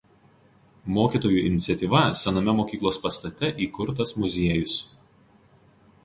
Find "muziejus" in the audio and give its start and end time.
4.23-4.79